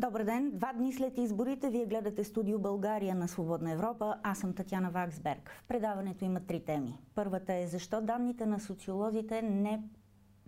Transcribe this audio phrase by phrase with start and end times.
[0.00, 0.50] Добър ден!
[0.50, 4.16] Два дни след изборите вие гледате студио България на Свободна Европа.
[4.22, 5.50] Аз съм Татьяна Ваксберг.
[5.64, 6.98] В предаването има три теми.
[7.14, 9.82] Първата е защо данните на социолозите не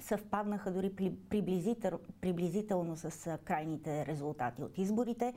[0.00, 0.90] съвпаднаха дори
[1.30, 5.34] приблизител, приблизително с крайните резултати от изборите.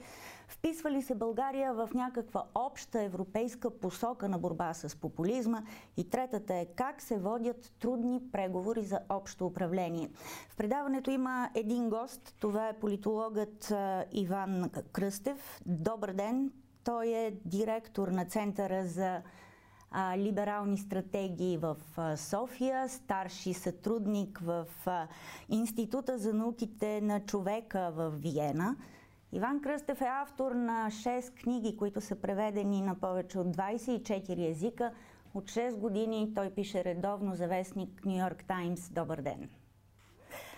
[0.47, 5.63] Вписва ли се България в някаква обща европейска посока на борба с популизма?
[5.97, 10.09] И третата е как се водят трудни преговори за общо управление.
[10.49, 12.35] В предаването има един гост.
[12.39, 13.73] Това е политологът
[14.11, 15.61] Иван Кръстев.
[15.65, 16.51] Добър ден!
[16.83, 19.21] Той е директор на Центъра за
[20.17, 21.77] либерални стратегии в
[22.17, 24.67] София, старши сътрудник в
[25.49, 28.75] Института за науките на човека в Виена.
[29.31, 34.91] Иван Кръстев е автор на 6 книги, които са преведени на повече от 24 езика.
[35.33, 38.89] От 6 години той пише редовно за вестник Нью Йорк Таймс.
[38.89, 39.49] Добър ден!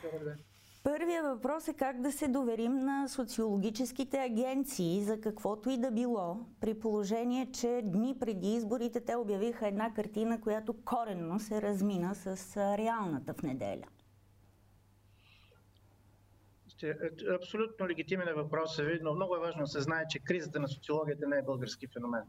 [0.04, 0.55] Добър ден!
[0.86, 6.46] Първият въпрос е как да се доверим на социологическите агенции за каквото и да било,
[6.62, 12.58] при положение, че дни преди изборите те обявиха една картина, която коренно се размина с
[12.78, 13.88] реалната в неделя.
[16.84, 16.94] Е,
[17.36, 20.68] абсолютно легитимен е въпросът ви, но много е важно да се знае, че кризата на
[20.68, 22.24] социологията не е български феномен.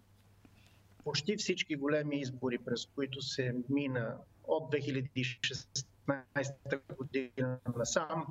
[1.05, 8.26] Почти всички големи избори, през които се мина от 2016 2015 година насам.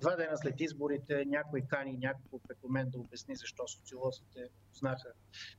[0.00, 5.12] Два дена след изборите някой кани някой пред мен да обясни защо социолозите знаха.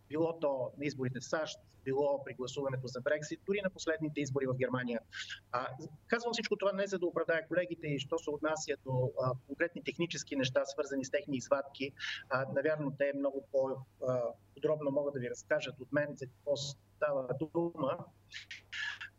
[0.10, 4.46] Било то на изборите в САЩ, било при гласуването за Брексит, дори на последните избори
[4.46, 5.00] в Германия.
[5.52, 5.68] А,
[6.08, 9.84] казвам всичко това не за да оправдая колегите и що се отнася до а, конкретни
[9.84, 11.92] технически неща, свързани с техни извадки.
[12.30, 17.98] А, навярно, те много по-подробно могат да ви разкажат от мен за какво става дума.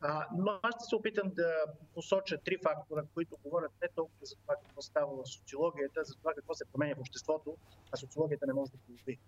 [0.06, 4.36] А, но аз ще се опитам да посоча три фактора, които говорят не толкова за
[4.36, 7.56] това какво става в социологията, за това какво се променя в обществото,
[7.92, 9.19] а социологията не може да подобри.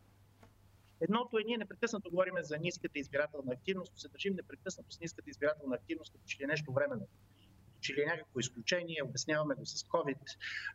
[1.01, 5.75] Едното е, ние непрекъснато говорим за ниската избирателна активност, се държим непрекъснато с ниската избирателна
[5.75, 7.09] активност, като че е нещо временно
[7.87, 10.19] че ли е някакво изключение, обясняваме го с COVID,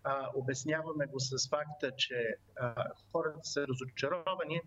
[0.03, 4.61] а, обясняваме го с факта, че а, хората са разочаровани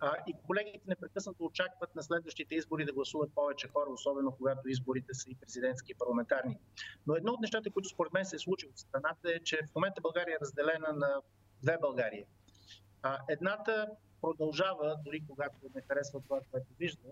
[0.00, 5.14] а, и колегите непрекъснато очакват на следващите избори да гласуват повече хора, особено когато изборите
[5.14, 6.58] са и президентски и парламентарни.
[7.06, 9.74] Но едно от нещата, които според мен се е случило в страната е, че в
[9.74, 11.20] момента България е разделена на
[11.62, 12.24] две Българии.
[13.02, 13.86] А, едната
[14.20, 17.08] продължава, дори когато не харесва това, което вижда,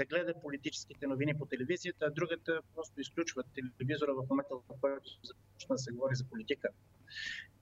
[0.00, 5.10] да гледа политическите новини по телевизията, а другата просто изключва телевизора в момента, в който
[5.22, 6.68] започна да се говори за политика.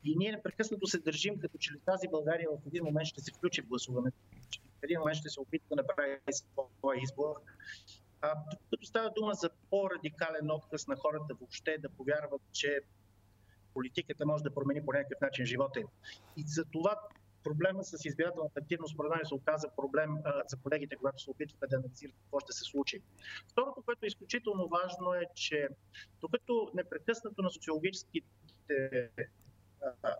[0.04, 3.32] И ние непрекъснато се държим, като че ли тази България в един момент ще се
[3.32, 4.16] включи в гласуването,
[4.80, 6.18] в един момент ще се опита да направи
[6.78, 7.34] своя избор.
[8.20, 8.34] А,
[8.70, 12.80] като става дума за по-радикален отказ на хората въобще да повярват, че
[13.74, 15.86] политиката може да промени по някакъв начин живота им.
[16.36, 17.00] И за това
[17.44, 21.66] проблема с избирателната активност, според мен, се оказа проблем а, за колегите, когато се опитваха
[21.66, 23.02] да анализират какво ще се случи.
[23.48, 25.68] Второто, което е изключително важно е, че
[26.20, 28.24] докато непрекъснато на социологическите
[30.02, 30.14] а,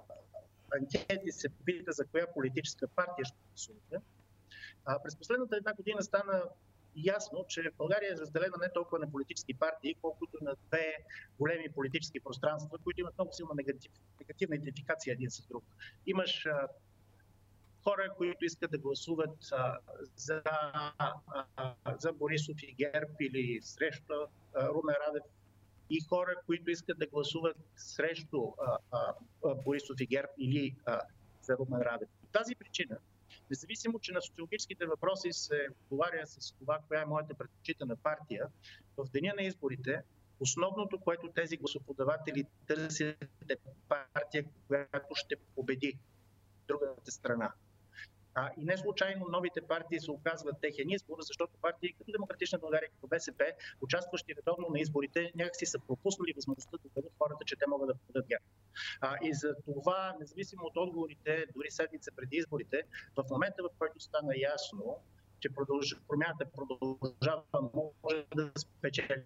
[0.80, 4.00] анкети се пита за коя политическа партия ще гласувате,
[5.04, 6.42] през последната една година стана
[6.96, 10.94] ясно, че България е разделена не толкова на политически партии, колкото на две
[11.38, 15.64] големи политически пространства, които имат много силна негатив, негативна идентификация един с друг.
[16.06, 16.46] Имаш
[17.88, 19.30] хора, които искат да гласуват
[20.16, 20.42] за,
[21.98, 24.14] за Борисов и Герб или срещу
[24.56, 25.22] Румен Радев
[25.90, 28.52] и хора, които искат да гласуват срещу
[29.64, 30.76] Борисов и Герб или
[31.42, 32.08] за Румен Радев.
[32.20, 32.98] По тази причина,
[33.50, 38.46] независимо, че на социологическите въпроси се отговаря с това, коя е моята предпочитана партия,
[38.96, 40.02] в деня на изборите
[40.40, 43.16] Основното, което тези гласоподаватели търсят
[43.48, 43.56] е
[43.88, 45.98] партия, която ще победи
[46.68, 47.52] другата страна.
[48.40, 52.88] А, и не случайно новите партии се оказват техен избор, защото партии като Демократична България,
[52.90, 53.44] като БСП,
[53.80, 57.94] участващи редовно на изборите, някакси са пропуснали възможността да дадат хората, че те могат да
[57.94, 58.44] подадат ГЕРБ.
[59.00, 62.82] А, и за това, независимо от отговорите, дори седмица преди изборите,
[63.16, 64.96] в момента, в който стана ясно,
[65.40, 65.96] че продълж...
[66.08, 67.42] промяната продължава,
[67.74, 69.24] може да спечели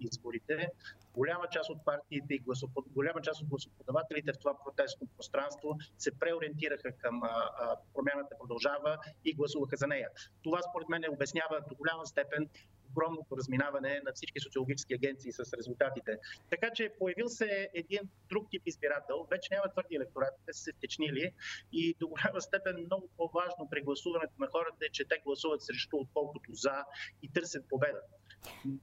[0.00, 0.68] изборите.
[1.14, 2.84] Голяма част от партиите и гласопод...
[2.88, 8.98] голяма част от гласоподавателите в това протестно пространство се преориентираха към а, а, промяната продължава
[9.24, 10.08] и гласуваха за нея.
[10.42, 12.48] Това според мен обяснява до голяма степен
[12.90, 16.18] огромното разминаване на всички социологически агенции с резултатите.
[16.50, 20.72] Така че появил се един друг тип избирател, вече няма твърди електорат, те са се
[20.72, 21.32] втечнили
[21.72, 25.96] и до голяма степен много по-важно при гласуването на хората е, че те гласуват срещу,
[25.96, 26.84] отколкото за
[27.22, 28.00] и търсят победа.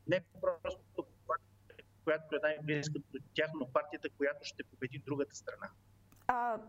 [0.08, 1.06] Не просто
[2.08, 5.70] която е най-близка до тях, но партията, която ще победи другата страна.
[6.28, 6.62] А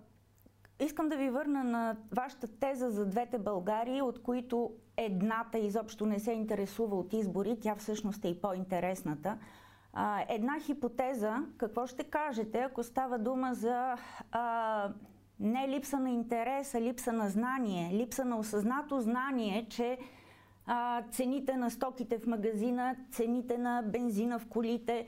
[0.80, 6.18] искам да ви върна на вашата теза за двете Българии, от които едната изобщо не
[6.18, 9.38] се интересува от избори, тя всъщност е и по-интересната.
[10.28, 13.96] Една хипотеза, какво ще кажете, ако става дума за
[14.32, 14.88] а,
[15.40, 19.98] не липса на интерес, а липса на знание, липса на осъзнато знание, че
[20.66, 25.06] а, цените на стоките в магазина, цените на бензина в колите,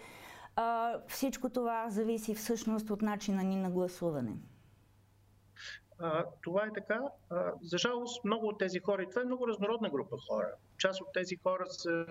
[0.56, 4.32] а, всичко това зависи всъщност от начина ни на гласуване.
[6.42, 7.00] Това е така.
[7.62, 10.54] За жалост, много от тези хора, и това е много разнородна група хора.
[10.78, 12.06] Част от тези хора са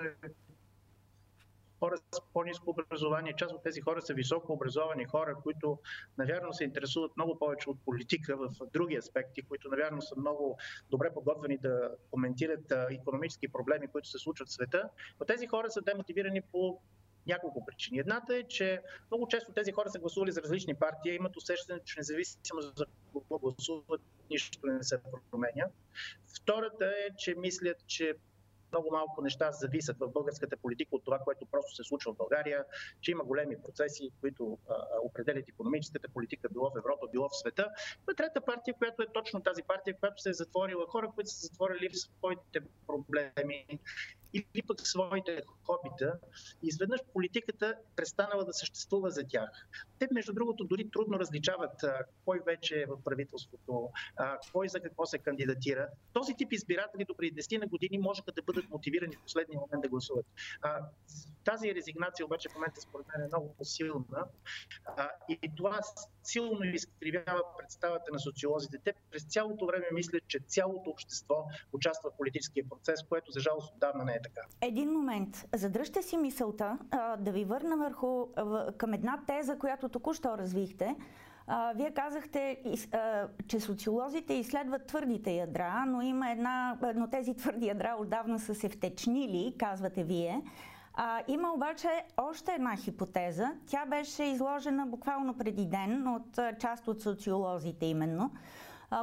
[1.80, 5.80] хора с по-низко образование, част от тези хора са високо образовани хора, които,
[6.18, 10.57] навярно, се интересуват много повече от политика в други аспекти, които, навярно, са много
[10.89, 14.89] добре подготвени да коментират економически проблеми, които се случват в света.
[15.19, 16.81] Но тези хора са демотивирани по
[17.27, 18.00] няколко причини.
[18.00, 18.81] Едната е, че
[19.12, 23.39] много често тези хора са гласували за различни партии, имат усещане, че независимо за кого
[23.39, 25.01] гласуват, нищо не се
[25.31, 25.66] променя.
[26.36, 28.13] Втората е, че мислят, че
[28.71, 32.66] много малко неща зависят в българската политика от това, което просто се случва в България,
[33.01, 34.74] че има големи процеси, които а,
[35.04, 37.68] определят економическата политика, било в Европа, било в света.
[38.12, 40.86] Е трета партия, която е точно тази партия, която се е затворила.
[40.88, 43.80] Хора, които са затворили своите проблеми
[44.34, 46.20] или пък своите хобита,
[46.64, 49.50] изведнъж политиката престанала да съществува за тях.
[50.00, 51.86] Те, между другото, дори трудно различават
[52.26, 53.90] кой вече е в правителството,
[54.52, 55.88] кой за какво се кандидатира.
[56.14, 59.81] Този тип избиратели до преди 10 на години можеха да бъдат мотивирани в последния момент
[59.81, 60.26] да гласуват.
[61.44, 64.25] Тази резигнация обаче в момента според мен е много силна
[64.86, 65.80] а, и това
[66.24, 68.78] силно изкривява представата на социолозите.
[68.84, 73.74] Те през цялото време мислят, че цялото общество участва в политическия процес, което за жалост
[73.74, 74.42] отдавна не е така.
[74.62, 75.48] Един момент.
[75.56, 80.95] Задръжте си мисълта а, да ви върна върху в, към една теза, която току-що развихте.
[81.48, 82.62] А, вие казахте,
[82.92, 88.56] а, че социолозите изследват твърдите ядра, но има една, но тези твърди ядра отдавна са
[88.56, 90.42] се втечнили, казвате вие.
[90.94, 91.88] А, има обаче
[92.18, 93.51] още една хипотеза.
[93.68, 98.31] Тя беше изложена буквално преди ден от а, част от социолозите именно,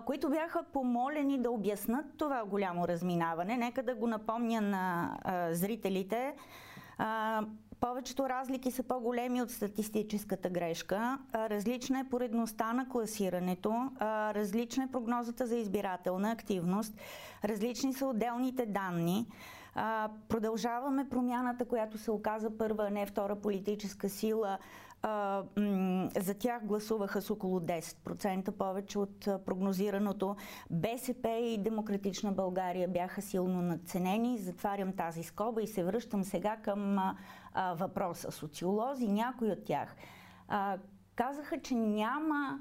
[0.06, 3.56] които бяха помолени да обяснат това голямо разминаване.
[3.56, 5.16] Нека да го напомня на
[5.52, 6.34] зрителите.
[7.80, 11.18] Повечето разлики са по-големи от статистическата грешка.
[11.34, 13.90] Различна е поредността на класирането,
[14.34, 16.94] различна е прогнозата за избирателна активност,
[17.44, 19.26] различни са отделните данни.
[20.28, 24.58] Продължаваме промяната, която се оказа първа, не втора политическа сила.
[26.20, 30.37] За тях гласуваха с около 10% повече от прогнозираното.
[30.70, 34.38] БСП и Демократична България бяха силно надценени.
[34.38, 37.14] Затварям тази скоба и се връщам сега към
[37.75, 38.32] въпроса.
[38.32, 39.97] Социолози, някои от тях,
[41.14, 42.61] казаха, че няма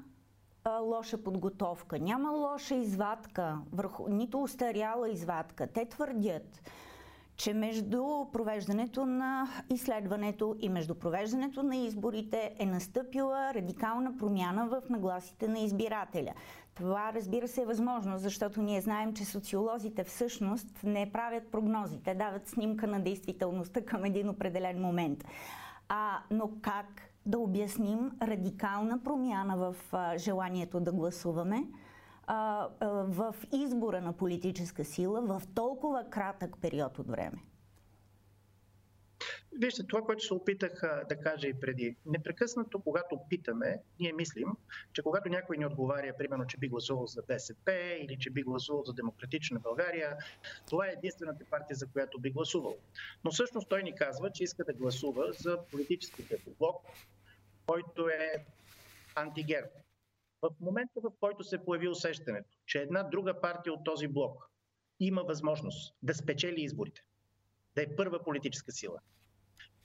[0.80, 5.66] лоша подготовка, няма лоша извадка, върху, нито устаряла извадка.
[5.66, 6.70] Те твърдят,
[7.36, 14.82] че между провеждането на изследването и между провеждането на изборите е настъпила радикална промяна в
[14.90, 16.32] нагласите на избирателя.
[16.74, 22.00] Това, разбира се, е възможно, защото ние знаем, че социолозите всъщност не правят прогнози.
[22.04, 25.24] Те дават снимка на действителността към един определен момент.
[25.88, 26.86] А, но как
[27.26, 31.64] да обясним радикална промяна в а, желанието да гласуваме?
[32.26, 37.38] А, а, в избора на политическа сила в толкова кратък период от време?
[39.58, 41.96] Вижте, това, което се опитах да кажа и преди.
[42.06, 44.48] Непрекъснато, когато питаме, ние мислим,
[44.92, 48.84] че когато някой ни отговаря, примерно, че би гласувал за БСП или че би гласувал
[48.84, 50.16] за Демократична България,
[50.66, 52.76] това е единствената партия, за която би гласувал.
[53.24, 56.76] Но всъщност той ни казва, че иска да гласува за политическия блок,
[57.66, 58.44] който е
[59.14, 59.85] антигерб.
[60.42, 64.50] В момента, в който се появи усещането, че една друга партия от този блок
[65.00, 67.02] има възможност да спечели изборите,
[67.74, 68.98] да е първа политическа сила,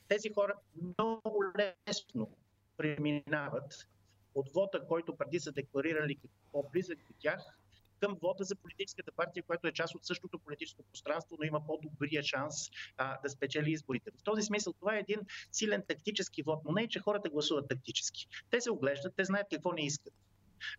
[0.08, 2.38] тези хора много лесно
[2.77, 3.88] преминават
[4.36, 7.58] от вота, който преди са декларирали какво близък до тях,
[8.00, 12.24] към вода за политическата партия, която е част от същото политическо пространство, но има по-добрия
[12.24, 12.55] шанс
[12.98, 14.12] а, да спечели изборите.
[14.12, 15.20] В този смисъл това е един
[15.51, 18.27] силен тактически вод, но не е, че хората гласуват тактически.
[18.50, 20.13] Те се оглеждат, те знаят какво не искат.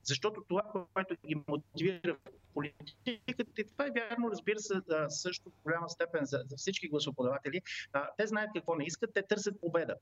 [0.05, 0.63] Защото това,
[0.95, 4.75] което ги мотивира в политиката, и това е вярно, разбира се,
[5.09, 7.61] също в голяма степен за, за всички гласоподаватели,
[8.17, 9.95] те знаят какво не искат, те търсят победа.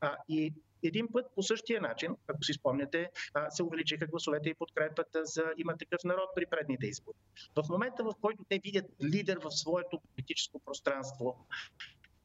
[0.00, 3.10] А, и един път по същия начин, ако си спомняте,
[3.50, 7.16] се увеличиха гласовете и подкрепата за има такъв народ при предните избори.
[7.56, 11.46] В момента, в който те видят лидер в своето политическо пространство,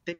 [0.07, 0.19] те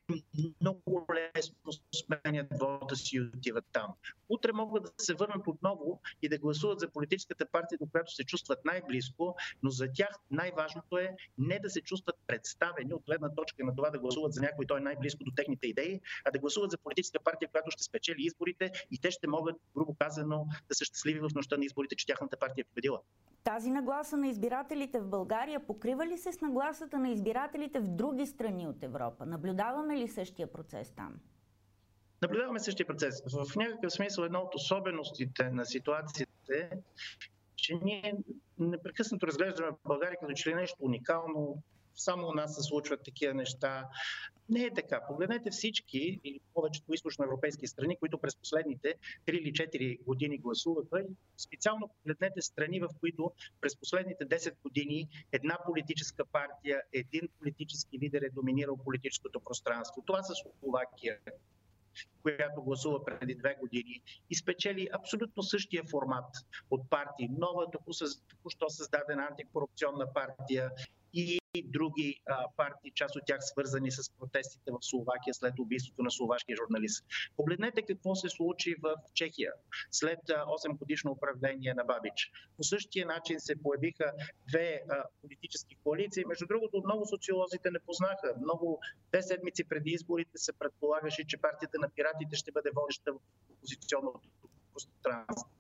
[0.62, 3.94] много лесно сменят вода си и отиват там.
[4.30, 8.24] Утре могат да се върнат отново и да гласуват за политическата партия, до която се
[8.24, 13.66] чувстват най-близко, но за тях най-важното е не да се чувстват представени от гледна точка
[13.66, 16.72] на това да гласуват за някой, той е най-близко до техните идеи, а да гласуват
[16.72, 20.86] за политическа партия, която ще спечели изборите и те ще могат, грубо казано, да са
[20.86, 23.02] щастливи в нощта на изборите, че тяхната партия е победила.
[23.44, 28.26] Тази нагласа на избирателите в България покрива ли се с нагласата на избирателите в други
[28.26, 29.26] страни от Европа?
[29.78, 31.20] Наблюдаваме ли същия процес там?
[32.22, 33.22] Наблюдаваме същия процес.
[33.34, 36.70] В някакъв смисъл една от особеностите на ситуацията е,
[37.56, 38.14] че ние
[38.60, 41.64] непрекъснато разглеждаме България като че ли нещо уникално,
[41.98, 43.88] само у нас се случват такива неща.
[44.50, 45.02] Не е така.
[45.08, 51.04] Погледнете всички или повечето източноевропейски страни, които през последните 3 или 4 години гласуваха.
[51.38, 58.22] Специално погледнете страни, в които през последните 10 години една политическа партия, един политически лидер
[58.22, 60.04] е доминирал политическото пространство.
[60.06, 61.18] Това са Словакия,
[62.22, 66.26] която гласува преди две години и спечели абсолютно същия формат
[66.72, 67.30] от партии.
[67.30, 70.72] Нова, току-що създадена антикорупционна партия
[71.18, 76.12] и други а, партии, част от тях свързани с протестите в Словакия след убийството на
[76.12, 77.06] словашкия журналист.
[77.38, 79.54] Погледнете какво се случи в Чехия
[79.92, 82.32] след 8 годишно управление на Бабич.
[82.58, 84.12] По същия начин се появиха
[84.48, 84.82] две
[85.22, 86.26] политически коалиции.
[86.28, 88.34] Между другото, много социолозите не познаха.
[88.42, 88.80] Много
[89.12, 93.20] две седмици преди изборите се предполагаше, че партията на пиратите ще бъде водеща в
[93.52, 94.30] опозиционното
[94.74, 95.57] пространство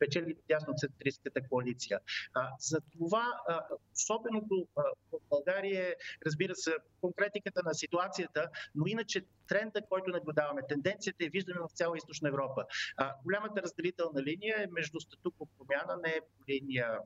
[0.00, 2.00] спечели дясно-центристската коалиция.
[2.34, 3.60] А, за това а,
[3.94, 5.94] особеното а, в България е,
[6.26, 11.96] разбира се, конкретиката на ситуацията, но иначе тренда, който наблюдаваме, тенденцията е виждаме в цяла
[11.96, 12.64] източна Европа.
[12.96, 16.98] А, голямата разделителна линия е между статуко промяна, не е линия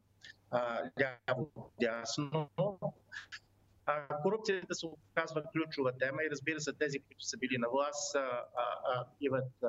[1.01, 2.49] ляво-дясно.
[3.87, 8.15] А, корупцията се оказва ключова тема и разбира се, тези, които са били на власт,
[8.15, 8.45] а,
[8.85, 9.69] а, биват а,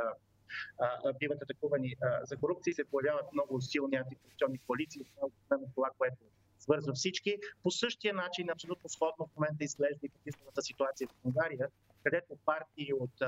[1.20, 5.06] биват атакувани за корупция и се появяват много силни антикорупционни коалиции.
[5.76, 6.18] Това което
[6.60, 7.38] свързва всички.
[7.64, 11.70] По същия начин, абсолютно сходно в момента изглежда и в ситуация в Унгария,
[12.04, 13.22] където партии от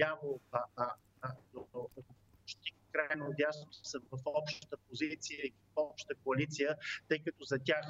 [0.00, 1.88] ляво а, а, а, до, до,
[2.40, 6.76] почти крайно дясно са в общата позиция и в общата коалиция,
[7.08, 7.86] тъй като за тях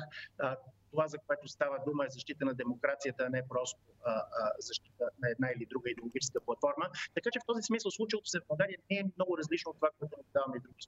[0.92, 5.04] това, за което става дума, е защита на демокрацията, а не просто а, а, защита
[5.22, 6.86] на една или друга идеологическа платформа.
[7.14, 9.88] Така че в този смисъл случилото се в България не е много различно от това,
[9.98, 10.82] което наблюдаваме и други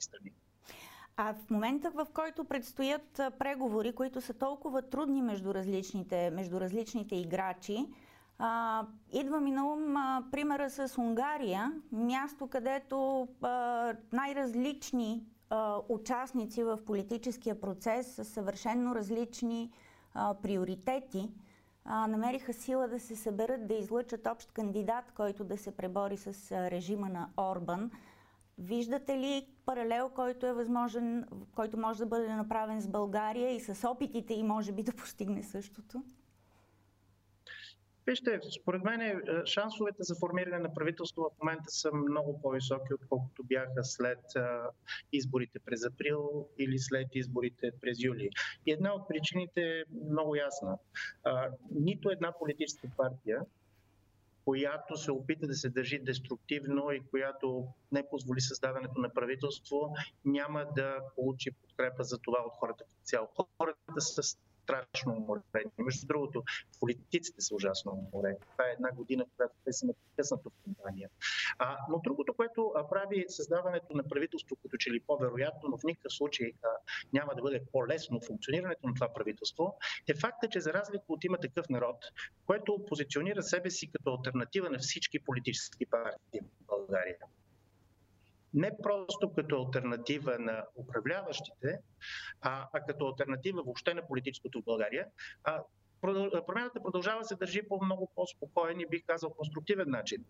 [0.00, 0.32] страни.
[1.16, 7.16] А в момента, в който предстоят преговори, които са толкова трудни между различните, между различните
[7.16, 7.86] играчи,
[8.38, 13.28] а, идва ми на ум а, примера с Унгария, място, където
[14.12, 15.24] най-различни
[15.88, 19.70] участници в политическия процес с съвършенно различни
[20.42, 21.30] приоритети
[21.86, 27.08] намериха сила да се съберат, да излъчат общ кандидат, който да се пребори с режима
[27.08, 27.90] на Орбан.
[28.58, 33.88] Виждате ли паралел, който е възможен, който може да бъде направен с България и с
[33.88, 36.02] опитите и може би да постигне същото?
[38.06, 39.16] Вижте, според мен е,
[39.46, 44.18] шансовете за формиране на правителство в момента са много по-високи, отколкото бяха след
[45.12, 48.30] изборите през април или след изборите през юли.
[48.66, 50.78] И една от причините е много ясна.
[51.70, 53.40] Нито една политическа партия,
[54.44, 60.66] която се опита да се държи деструктивно и която не позволи създаването на правителство, няма
[60.76, 63.28] да получи подкрепа за това от хората в цяло.
[63.58, 64.22] Хората са
[64.70, 65.70] страшно уморени.
[65.78, 66.42] Между другото,
[66.80, 68.38] политиците са ужасно уморени.
[68.52, 71.08] Това е една година, когато те са непрекъснато в компания.
[71.58, 76.12] А, но другото, което прави създаването на правителство като че ли по-вероятно, но в никакъв
[76.12, 76.68] случай а,
[77.12, 81.38] няма да бъде по-лесно функционирането на това правителство, е факта, че за разлика от има
[81.38, 81.96] такъв народ,
[82.46, 87.16] който позиционира себе си като альтернатива на всички политически партии в България
[88.54, 91.78] не просто като альтернатива на управляващите,
[92.40, 95.06] а, а като альтернатива въобще на политическото в България,
[95.44, 95.62] а,
[96.46, 100.24] промяната продължава се държи по много по-спокоен и бих казал конструктивен начин.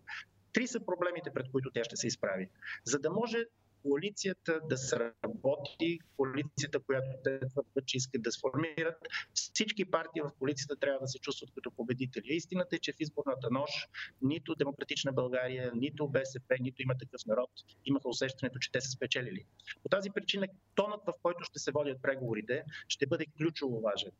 [0.53, 2.49] Три са проблемите, пред които тя ще се изправи.
[2.85, 3.45] За да може
[3.83, 8.97] коалицията да се работи, коалицията, която те твърдят, че искат да сформират.
[9.33, 12.25] Всички партии в коалицията трябва да се чувстват като победители.
[12.29, 13.89] Истината е, че в изборната нощ
[14.21, 17.49] нито Демократична България, нито БСП, нито има такъв народ
[17.85, 19.45] имаха усещането, че те са спечелили.
[19.83, 24.11] По тази причина тонът, в който ще се водят преговорите, ще бъде ключово важен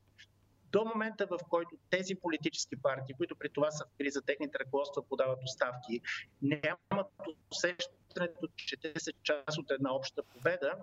[0.71, 5.07] до момента, в който тези политически партии, които при това са в криза, техните ръководства
[5.09, 6.01] подават оставки,
[6.41, 7.07] нямат
[7.51, 10.73] усещане усещането, че те са част от една обща победа,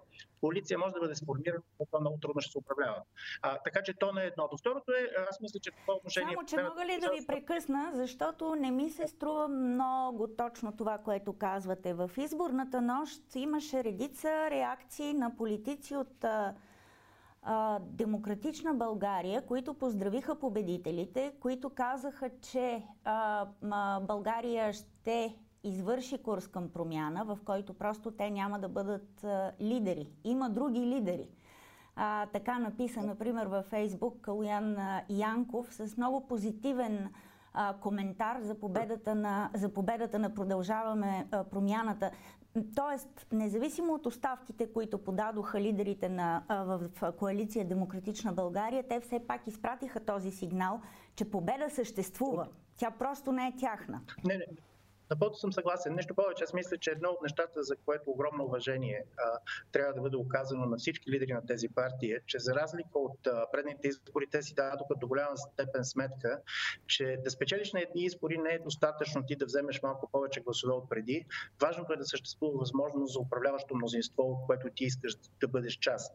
[0.40, 3.02] коалиция може да бъде сформирана, но то много трудно ще се управлява.
[3.42, 4.56] А, така че то не е едното.
[4.56, 6.35] Второто е, аз мисля, че в това отношение...
[6.35, 10.99] Само, че мога ли да ви прекъсна, защото не ми се струва много точно това,
[10.99, 11.94] което казвате.
[11.94, 16.25] В изборната нощ имаше редица реакции на политици от
[17.80, 25.37] Демократична България, които поздравиха победителите, които казаха, че а, а, България ще
[25.68, 30.10] извърши курс към промяна, в който просто те няма да бъдат а, лидери.
[30.25, 31.28] Има други лидери.
[31.96, 34.76] А, така написа, например, във Фейсбук Калуян
[35.08, 37.08] Янков с много позитивен
[37.54, 42.10] а, коментар за победата на, за победата на Продължаваме а, промяната.
[42.76, 49.20] Тоест, независимо от оставките, които подадоха лидерите на, в, в коалиция Демократична България, те все
[49.26, 50.80] пак изпратиха този сигнал,
[51.14, 52.48] че победа съществува.
[52.76, 54.00] Тя просто не е тяхна.
[54.25, 54.46] Не, не.
[55.10, 55.94] Напълно съм съгласен.
[55.94, 59.38] Нещо повече, аз мисля, че едно от нещата, за което огромно уважение а,
[59.72, 63.26] трябва да бъде оказано на всички лидери на тези партии, е, че за разлика от
[63.26, 66.40] а, предните избори, те си дадоха до голяма степен сметка,
[66.86, 70.72] че да спечелиш на едни избори не е достатъчно ти да вземеш малко повече гласове
[70.72, 71.26] от преди.
[71.62, 76.12] Важното е да съществува възможност за управляващо мнозинство, от което ти искаш да бъдеш част.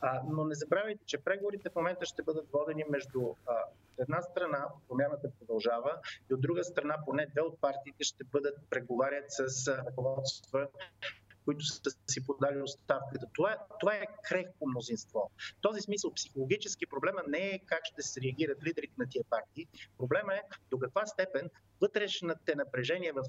[0.00, 3.54] А, но не забравяйте, че преговорите в момента ще бъдат водени между а,
[4.00, 9.24] една страна промяната продължава и от друга страна поне две от партиите ще бъдат преговарят
[9.28, 10.68] с ръководства
[11.44, 13.26] които са си подали оставката.
[13.34, 15.30] Това, това е крехко мнозинство.
[15.58, 19.68] В този смисъл психологически проблема не е как ще се реагират лидерите на тия партии.
[19.98, 23.22] Проблема е до каква степен вътрешните напрежения в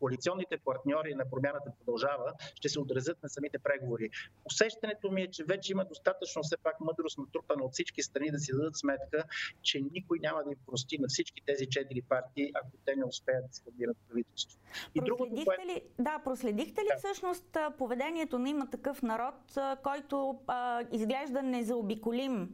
[0.00, 4.10] коалиционните партньори на промяната продължава, ще се отразят на самите преговори.
[4.44, 8.38] Усещането ми е, че вече има достатъчно все пак мъдрост натрупана от всички страни да
[8.38, 9.24] си дадат сметка,
[9.62, 13.46] че никой няма да им прости на всички тези четири партии, ако те не успеят
[13.46, 14.58] да се формират правителство.
[14.94, 16.98] И проследихте другото, ли, да, проследихте ли да.
[16.98, 19.34] всъщност поведението на има такъв народ,
[19.82, 22.48] който а, изглежда незаобиколим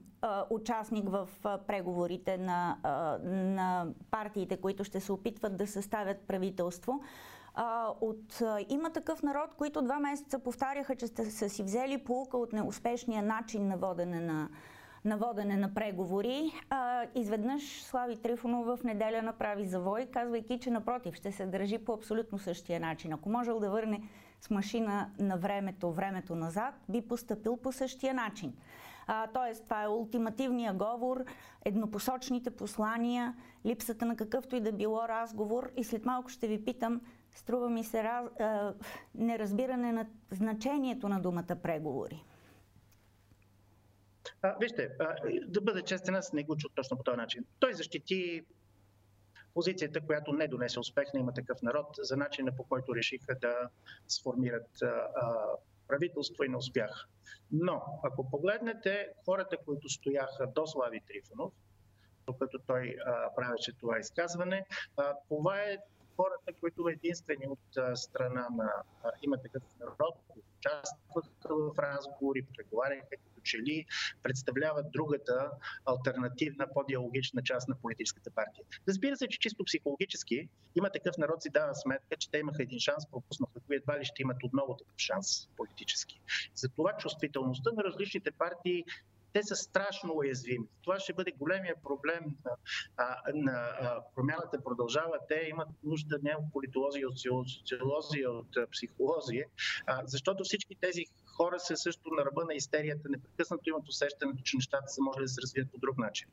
[0.51, 1.29] участник в
[1.67, 2.77] преговорите на,
[3.25, 7.01] на партиите, които ще се опитват да съставят правителство?
[8.01, 13.23] от има такъв народ, които два месеца повтаряха, че са си взели полука от неуспешния
[13.23, 14.49] начин на водене на,
[15.05, 16.53] на водене на преговори.
[17.15, 22.39] Изведнъж Слави Трифонов в неделя направи завой, казвайки, че напротив ще се държи по абсолютно
[22.39, 23.13] същия начин.
[23.13, 24.03] Ако можел да върне
[24.41, 28.53] с машина на времето, времето назад, би поступил по същия начин.
[29.07, 31.25] А, тоест, това е ултимативния говор,
[31.65, 33.35] еднопосочните послания,
[33.67, 35.71] липсата на какъвто и да било разговор.
[35.77, 37.01] И след малко ще ви питам
[37.35, 38.75] струва ми се раз, а,
[39.15, 42.25] неразбиране на значението на думата преговори.
[44.43, 45.15] А, вижте, а,
[45.47, 47.45] да бъда честен, аз не го чух точно по този начин.
[47.59, 48.43] Той защити
[49.55, 53.55] позицията, която не донесе успех на има такъв народ, за начина по който решиха да
[54.09, 55.09] сформират а,
[55.89, 57.07] правителство и не успяха.
[57.53, 61.53] Но, ако погледнете хората, които стояха до Слави Трифонов,
[62.27, 64.67] докато той а, правеше това изказване,
[64.97, 65.79] а, това е
[66.17, 68.71] хората, които единствени от страна на
[69.23, 70.15] има такъв народ,
[70.59, 73.87] участваха в разговори, преговаряха че ли
[74.23, 75.51] представляват другата
[75.87, 78.65] альтернативна, по-диалогична част на политическата партия.
[78.89, 82.81] Разбира се, че чисто психологически има такъв народ си дава сметка, че те имаха един
[82.81, 86.21] шанс, пропуснаха го едва ли ще имат отново такъв шанс политически.
[86.55, 88.85] Затова чувствителността на различните партии
[89.35, 90.67] те са страшно уязвими.
[90.83, 92.51] Това ще бъде големия проблем на,
[92.97, 94.65] а, на а, промяната.
[94.65, 95.19] Продължава.
[95.29, 97.19] Те имат нужда не от политолози, от
[97.51, 99.45] социолози, от психолози,
[99.87, 104.57] а, защото всички тези хора са също на ръба на истерията, непрекъснато имат усещането, че
[104.57, 106.29] нещата са може да се развият по друг начин.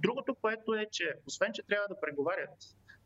[0.00, 2.50] Другото, което е, че освен, че трябва да преговарят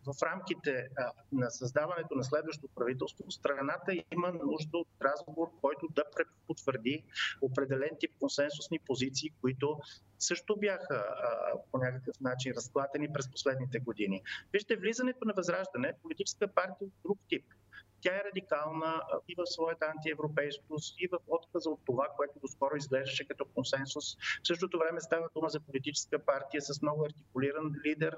[0.07, 0.89] в рамките
[1.33, 6.03] на създаването на следващото правителство, страната има нужда от разговор, който да
[6.47, 7.05] потвърди
[7.41, 9.79] определен тип консенсусни позиции, които
[10.19, 11.29] също бяха а,
[11.71, 14.23] по някакъв начин разклатени през последните години.
[14.53, 17.45] Вижте, влизането на Възраждане, политическа партия от друг тип–
[18.03, 23.29] тя е радикална и в своята антиевропейскост, и в отказа от това, което доскоро изглеждаше
[23.29, 24.17] като консенсус.
[24.17, 28.17] В същото време става дума за политическа партия с много артикулиран лидер,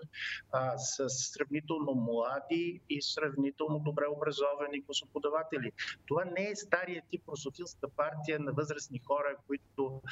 [0.77, 5.73] с сравнително млади и сравнително добре образовани гласоподаватели.
[6.07, 10.03] Това не е стария тип прософилска партия на възрастни хора, които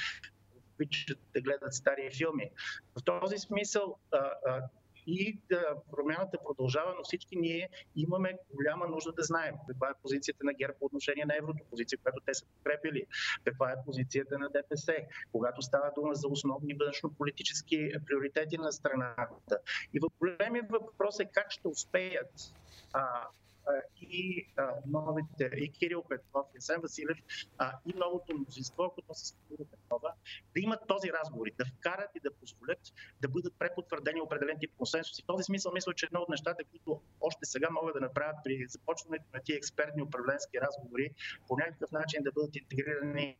[0.74, 2.50] обичат да гледат стари филми.
[3.00, 3.98] В този смисъл
[5.06, 10.44] и да, промяната продължава, но всички ние имаме голяма нужда да знаем каква е позицията
[10.44, 13.06] на ГЕРБ по отношение на еврото, позиция, която те са подкрепили,
[13.44, 14.94] каква е позицията на ДПС,
[15.32, 19.58] когато става дума за основни външно-политически приоритети на страната.
[19.94, 22.32] И в големия въпрос е как ще успеят
[22.92, 23.26] а,
[24.00, 24.46] и
[24.86, 27.18] новите, и Кирил Петров, и Сен Василев,
[27.86, 30.12] и новото мнозинство, което се Кирил Петрова,
[30.54, 32.78] да имат този разговор, да вкарат и да позволят
[33.20, 35.18] да бъдат препотвърдени определен тип консенсус.
[35.18, 38.36] И в този смисъл мисля, че едно от нещата, които още сега могат да направят
[38.44, 41.10] при започването на тия експертни управленски разговори,
[41.48, 43.36] по някакъв начин да бъдат интегрирани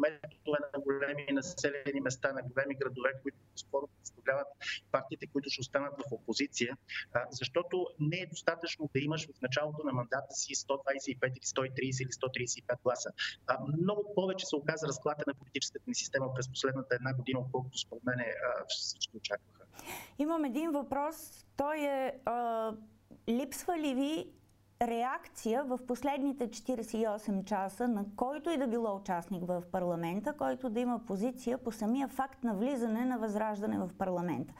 [0.00, 4.46] методове на големи населени места, на големи градове, които скоро представляват
[4.92, 6.76] партиите, които ще останат в опозиция,
[7.30, 12.10] защото не е достатъчно да имаш в началото на мандата си 125 или 130 или
[12.10, 13.10] 135 гласа.
[13.82, 18.04] Много повече се оказа разклата на политическата ни система през последната една година, отколкото според
[18.04, 18.18] мен
[18.68, 19.64] всички очакваха.
[20.18, 21.46] Имам един въпрос.
[21.56, 22.12] Той е
[23.28, 24.26] липсва ли ви
[24.82, 30.80] реакция в последните 48 часа на който и да било участник в парламента, който да
[30.80, 34.54] има позиция по самия факт на влизане на възраждане в парламента.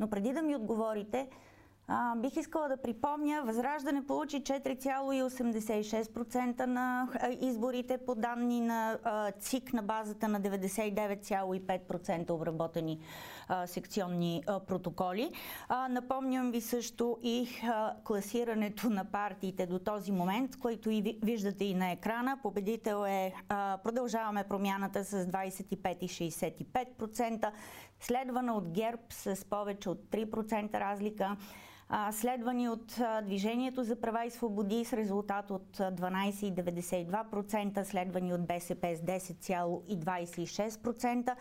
[0.00, 1.28] Но преди да ми отговорите,
[1.88, 7.08] а, бих искала да припомня, Възраждане получи 4,86% на
[7.40, 12.98] изборите по данни на а, ЦИК на базата на 99,5% обработени
[13.48, 15.32] а, секционни а, протоколи.
[15.68, 21.64] А, напомням ви също и а, класирането на партиите до този момент, който и виждате
[21.64, 22.38] и на екрана.
[22.42, 27.50] Победител е а, Продължаваме промяната с 25,65%,
[28.00, 31.36] следвана от ГЕРБ с повече от 3% разлика
[32.12, 39.00] следвани от Движението за права и свободи с резултат от 12,92%, следвани от БСП с
[39.00, 41.34] 10,26%,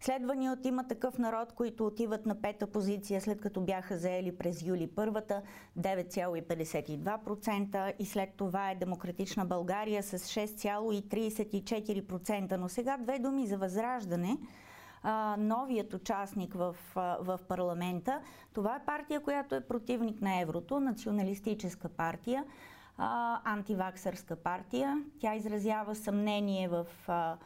[0.00, 4.62] следвани от има такъв народ, които отиват на пета позиция, след като бяха заели през
[4.62, 5.42] юли първата
[5.78, 12.56] 9,52% и след това е Демократична България с 6,34%.
[12.56, 14.38] Но сега две думи за възраждане–
[15.02, 18.20] а, новият участник в, а, в парламента.
[18.52, 22.44] Това е партия, която е противник на еврото, националистическа партия,
[22.98, 25.02] а, антиваксърска партия.
[25.20, 27.36] Тя изразява съмнение в а,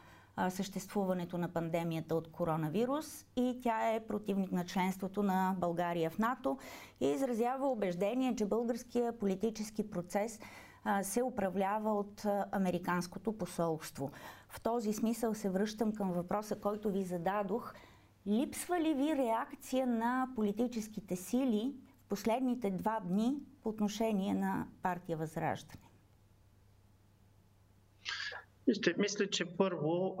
[0.49, 6.57] съществуването на пандемията от коронавирус и тя е противник на членството на България в НАТО
[7.01, 10.39] и изразява убеждение, че българския политически процес
[11.01, 14.11] се управлява от Американското посолство.
[14.49, 17.73] В този смисъл се връщам към въпроса, който ви зададох.
[18.27, 25.17] Липсва ли ви реакция на политическите сили в последните два дни по отношение на партия
[25.17, 25.89] Възраждане?
[28.67, 30.17] Вижте, мисля, че първо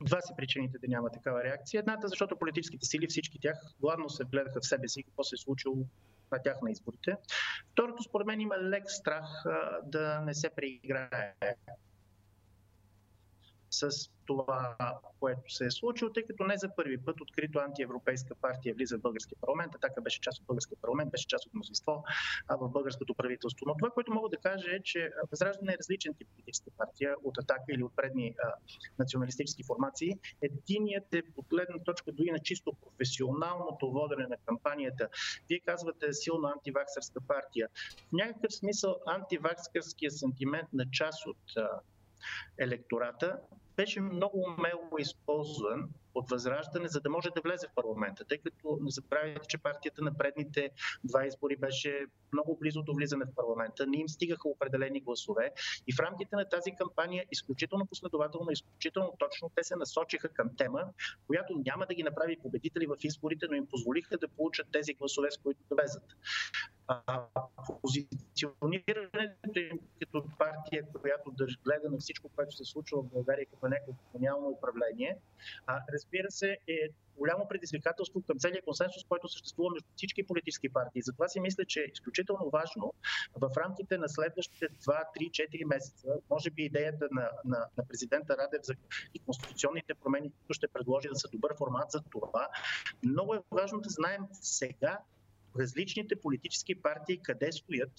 [0.00, 1.78] два са причините да няма такава реакция.
[1.78, 5.38] Едната, защото политическите сили, всички тях, главно се вгледаха в себе си, какво се е
[5.38, 5.76] случило
[6.32, 7.16] на тях на изборите.
[7.72, 9.24] Второто, според мен, има лек страх
[9.84, 11.34] да не се преиграе
[13.72, 13.90] с
[14.26, 14.76] това,
[15.20, 19.00] което се е случило, тъй като не за първи път открито антиевропейска партия влиза в
[19.00, 19.74] българския парламент.
[19.74, 22.04] Атака беше част от българския парламент, беше част от мнозинство
[22.48, 23.66] в българското правителство.
[23.66, 27.38] Но това, което мога да кажа е, че Възраждане е различен тип политическа партия от
[27.38, 28.54] Атака или от предни а,
[28.98, 30.12] националистически формации.
[30.42, 35.08] Единият е от гледна точка дори на чисто професионалното водене на кампанията.
[35.48, 37.68] Вие казвате силно антиваксърска партия.
[38.08, 41.80] В някакъв смисъл антиваксърския сантимент на част от а,
[42.58, 43.38] електората
[43.76, 48.78] беше много умело използван от Възраждане, за да може да влезе в парламента, тъй като
[48.80, 50.70] не забравяйте, че партията на предните
[51.04, 55.52] два избори беше много близо до влизане в парламента, не им стигаха определени гласове.
[55.86, 60.84] И в рамките на тази кампания изключително последователно, изключително точно те се насочиха към тема,
[61.26, 65.30] която няма да ги направи победители в изборите, но им позволиха да получат тези гласове,
[65.30, 66.04] с които да влезат
[67.82, 73.68] позиционирането им като партия, която държи гледа на всичко, което се случва в България като
[73.68, 75.16] някакво колониално управление,
[75.66, 81.02] а, разбира се, е голямо предизвикателство към целият консенсус, който съществува между всички политически партии.
[81.02, 82.94] Затова си мисля, че е изключително важно
[83.36, 88.36] в рамките на следващите 2, 3, 4 месеца, може би идеята на, на, на президента
[88.36, 88.74] Радев за
[89.14, 92.48] и конституционните промени, които ще предложи да са добър формат за това,
[93.02, 94.98] много е важно да знаем сега
[95.58, 97.92] различните политически партии къде стоят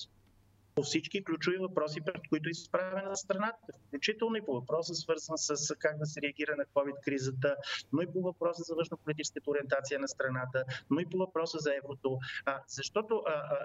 [0.76, 5.76] по всички ключови въпроси, пред които е изправена страната, включително и по въпроса свързан с
[5.76, 7.56] как да се реагира на COVID-кризата,
[7.94, 12.20] но и по въпроса за външно-политическата ориентация на страната, но и по въпроса за еврото.
[12.46, 13.58] А, защото а, а,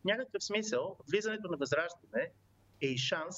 [0.00, 2.30] в някакъв смисъл влизането на възраждане
[2.80, 3.36] е и шанс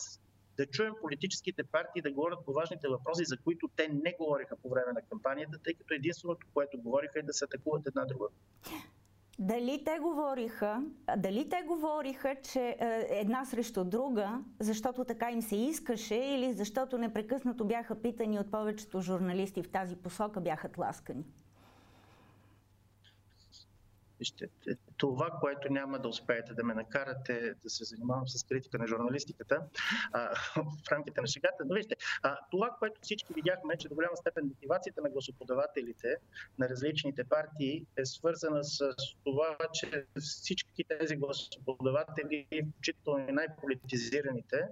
[0.56, 4.68] да чуем политическите партии да говорят по важните въпроси, за които те не говориха по
[4.68, 8.26] време на кампанията, тъй като единственото, което говориха е да се атакуват една друга.
[9.38, 10.82] Дали те говориха,
[11.16, 16.98] дали те говориха, че е, една срещу друга, защото така им се искаше или защото
[16.98, 21.24] непрекъснато бяха питани от повечето журналисти в тази посока бяха тласкани?
[24.18, 24.48] Вижте,
[24.96, 29.62] това, което няма да успеете да ме накарате да се занимавам с критика на журналистиката
[30.12, 34.16] а, в рамките на шегата, но вижте, а, това, което всички видяхме, че до голяма
[34.16, 36.16] степен мотивацията на гласоподавателите
[36.58, 44.68] на различните партии е свързана с това, че всички тези гласоподаватели, включително и най-политизираните,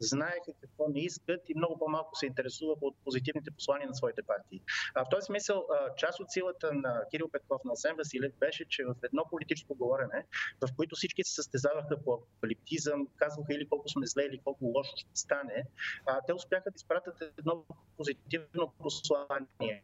[0.00, 4.60] знаеха какво не искат и много по-малко се интересуваха от позитивните послания на своите партии.
[4.94, 8.64] А, в този смисъл, а, част от силата на Кирил Петков на Асен Василев беше,
[8.68, 10.26] че в едно политическо говорене,
[10.60, 14.92] в което всички се състезаваха по апокалиптизъм, казваха или колко сме зле, или колко лошо
[14.96, 15.64] ще стане,
[16.06, 17.64] а, те успяха да изпратят едно
[17.96, 19.82] позитивно послание.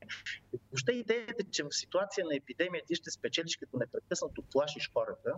[0.71, 5.35] Въобще идеята, че в ситуация на епидемия ти ще спечелиш като непрекъснато плашиш хората,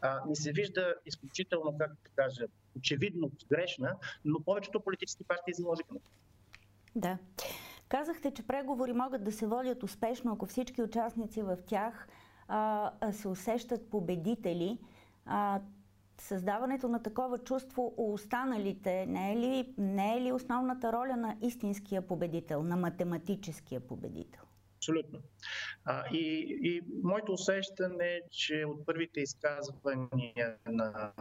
[0.00, 2.44] а, ми се вижда изключително, как да кажа,
[2.76, 6.00] очевидно грешна, но повечето политически партии заложиха на
[6.96, 7.18] Да.
[7.88, 12.08] Казахте, че преговори могат да се водят успешно, ако всички участници в тях
[12.48, 14.78] а, се усещат победители.
[15.26, 15.60] А,
[16.20, 21.36] създаването на такова чувство у останалите не е ли, не е ли основната роля на
[21.42, 24.42] истинския победител, на математическия победител?
[24.76, 25.18] Абсолютно.
[25.84, 31.12] А, и, и моето усещане е, че от първите изказвания на,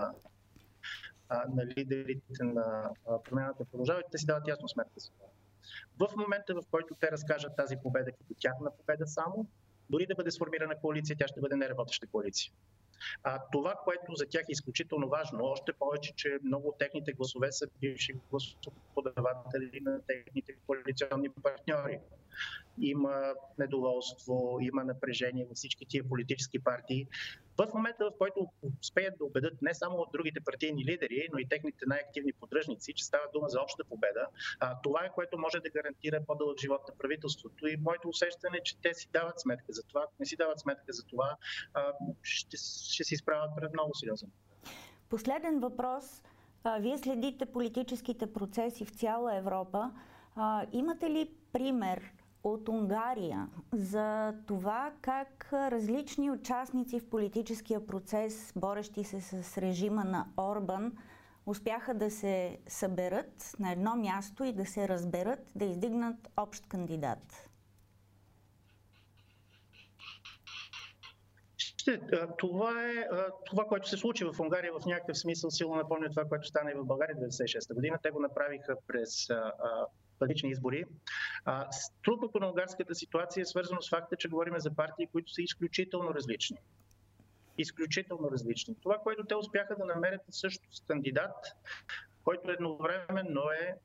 [1.29, 2.89] на лидерите на
[3.23, 5.27] промяната продължават, те си дават ясно сметка за това.
[5.99, 9.47] В момента, в който те разкажат тази победа като тяхна победа само,
[9.89, 12.51] дори да бъде сформирана коалиция, тя ще бъде неработеща коалиция.
[13.23, 17.51] А, това, което за тях е изключително важно, още повече, че много от техните гласове
[17.51, 21.99] са бивши гласоподаватели на техните коалиционни партньори
[22.81, 27.07] има недоволство, има напрежение във всички тия политически партии.
[27.57, 28.47] В момента, в който
[28.81, 33.05] успеят да убедят не само от другите партийни лидери, но и техните най-активни поддръжници, че
[33.05, 34.27] става дума за обща победа,
[34.59, 37.67] а, това е което може да гарантира по-дълъг живот на правителството.
[37.67, 40.05] И моето усещане е, че те си дават сметка за това.
[40.19, 41.35] Не си дават сметка за това,
[41.73, 42.57] а, ще,
[42.93, 44.29] ще се изправят пред много сериозен.
[45.09, 46.23] Последен въпрос.
[46.79, 49.91] Вие следите политическите процеси в цяла Европа.
[50.71, 52.11] Имате ли пример
[52.53, 60.27] от Унгария за това как различни участници в политическия процес, борещи се с режима на
[60.37, 60.97] Орбан,
[61.45, 67.49] успяха да се съберат на едно място и да се разберат, да издигнат общ кандидат.
[72.37, 73.07] Това е
[73.45, 76.73] това, което се случи в Унгария в някакъв смисъл, силно напомня това, което стана и
[76.73, 77.99] в България 96-та година.
[78.03, 79.27] Те го направиха през
[80.19, 80.85] първични избори.
[81.45, 81.69] А,
[82.03, 86.13] трудното на унгарската ситуация е свързано с факта, че говорим за партии, които са изключително
[86.13, 86.57] различни.
[87.57, 88.75] Изключително различни.
[88.81, 91.35] Това, което те успяха да намерят е също с кандидат,
[92.23, 93.75] който едновременно е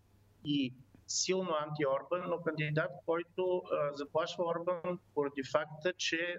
[0.45, 0.75] и
[1.07, 6.37] силно анти-Орбан, но кандидат, който а, заплашва Орбан поради факта, че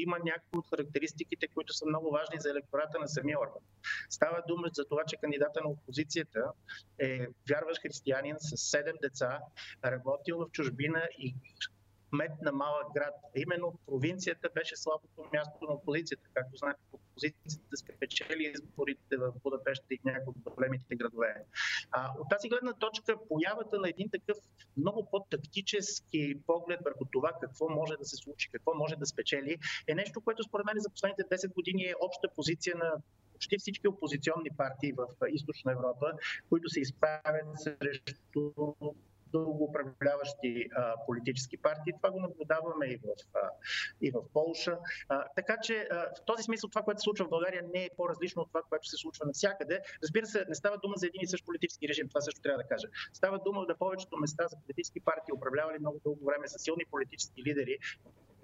[0.00, 3.62] има някои от характеристиките, които са много важни за електората на самия Орбан.
[4.10, 6.44] Става дума за това, че кандидата на опозицията
[6.98, 9.38] е вярващ християнин с седем деца,
[9.84, 11.34] работил в чужбина и
[12.16, 13.14] кмет на малък град.
[13.36, 16.28] Именно провинцията беше слабото място на опозицията.
[16.34, 21.44] Както знаете, опозицията спечели изборите в Будапешта и някои от големите градове.
[21.90, 24.38] А, от тази гледна точка, появата на един такъв
[24.76, 29.94] много по-тактически поглед върху това какво може да се случи, какво може да спечели, е
[29.94, 32.92] нещо, което според мен за последните 10 години е обща позиция на
[33.32, 36.12] почти всички опозиционни партии в Източна Европа,
[36.48, 38.52] които се изправят срещу
[39.38, 41.92] дълго управляващи а, политически партии.
[41.96, 43.50] Това го наблюдаваме и в, а,
[44.02, 44.78] и в Полша.
[45.08, 47.90] А, така че а, в този смисъл това, което се случва в България, не е
[47.96, 49.80] по-различно от това, което се случва навсякъде.
[50.02, 52.68] Разбира се, не става дума за един и същ политически режим, това също трябва да
[52.68, 52.88] кажа.
[53.12, 57.42] Става дума на повечето места за политически партии, управлявали много дълго време с силни политически
[57.42, 57.78] лидери,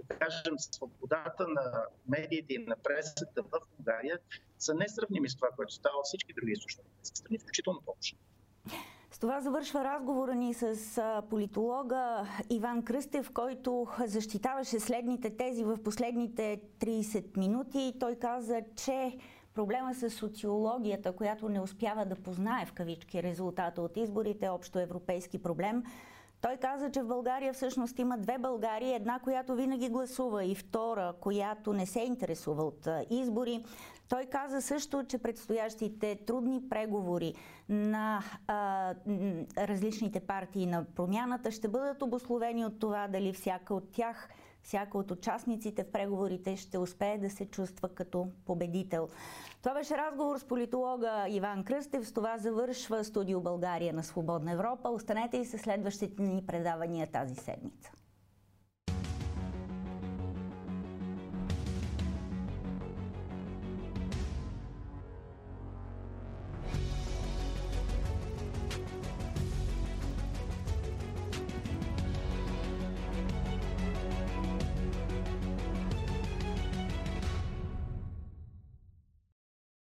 [0.09, 4.19] да кажем, свободата на медиите и на пресата в България
[4.59, 8.17] са несравними с това, което става във всички други източни страни, включително Польша.
[9.12, 16.61] С това завършва разговора ни с политолога Иван Кръстев, който защитаваше следните тези в последните
[16.81, 17.94] 30 минути.
[18.01, 19.16] Той каза, че
[19.55, 24.79] проблема с социологията, която не успява да познае в кавички резултата от изборите, е общо
[24.79, 25.83] европейски проблем.
[26.43, 28.95] Той каза, че в България всъщност има две Българии.
[28.95, 33.65] Една, която винаги гласува и втора, която не се интересува от избори.
[34.09, 37.35] Той каза също, че предстоящите трудни преговори
[37.69, 38.95] на а,
[39.59, 44.29] различните партии на промяната ще бъдат обословени от това дали всяка от тях
[44.62, 49.09] всяка от участниците в преговорите ще успее да се чувства като победител.
[49.62, 52.09] Това беше разговор с политолога Иван Кръстев.
[52.09, 54.88] С това завършва студио България на Свободна Европа.
[54.88, 57.92] Останете и със следващите ни предавания тази седмица.